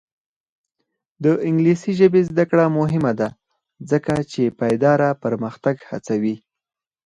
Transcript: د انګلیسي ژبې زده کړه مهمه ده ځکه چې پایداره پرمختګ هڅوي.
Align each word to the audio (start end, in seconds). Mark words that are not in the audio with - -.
د 1.23 1.25
انګلیسي 1.47 1.91
ژبې 1.99 2.21
زده 2.29 2.45
کړه 2.51 2.65
مهمه 2.79 3.11
ده 3.19 3.27
ځکه 3.91 4.13
چې 4.31 4.55
پایداره 4.59 5.09
پرمختګ 5.23 5.75
هڅوي. 5.89 6.35